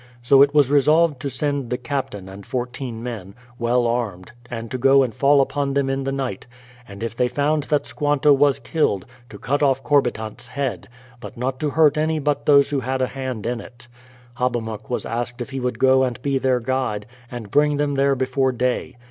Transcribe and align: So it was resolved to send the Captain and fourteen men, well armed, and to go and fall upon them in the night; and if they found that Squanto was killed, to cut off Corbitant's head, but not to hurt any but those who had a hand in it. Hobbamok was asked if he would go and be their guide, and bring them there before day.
So 0.23 0.41
it 0.41 0.51
was 0.51 0.71
resolved 0.71 1.19
to 1.19 1.29
send 1.29 1.69
the 1.69 1.77
Captain 1.77 2.27
and 2.27 2.43
fourteen 2.43 3.03
men, 3.03 3.35
well 3.59 3.85
armed, 3.85 4.31
and 4.49 4.71
to 4.71 4.79
go 4.79 5.03
and 5.03 5.13
fall 5.13 5.41
upon 5.41 5.75
them 5.75 5.91
in 5.91 6.05
the 6.05 6.11
night; 6.11 6.47
and 6.87 7.03
if 7.03 7.15
they 7.15 7.27
found 7.27 7.65
that 7.65 7.85
Squanto 7.85 8.33
was 8.33 8.57
killed, 8.57 9.05
to 9.29 9.37
cut 9.37 9.61
off 9.61 9.83
Corbitant's 9.83 10.47
head, 10.47 10.89
but 11.19 11.37
not 11.37 11.59
to 11.59 11.69
hurt 11.69 11.99
any 11.99 12.17
but 12.17 12.47
those 12.47 12.71
who 12.71 12.79
had 12.79 12.99
a 12.99 13.05
hand 13.13 13.45
in 13.45 13.61
it. 13.61 13.87
Hobbamok 14.37 14.89
was 14.89 15.05
asked 15.05 15.39
if 15.39 15.51
he 15.51 15.59
would 15.59 15.77
go 15.77 16.03
and 16.03 16.19
be 16.23 16.39
their 16.39 16.59
guide, 16.59 17.05
and 17.29 17.51
bring 17.51 17.77
them 17.77 17.93
there 17.93 18.15
before 18.15 18.51
day. 18.51 18.97